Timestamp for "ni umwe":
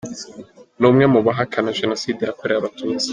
0.79-1.05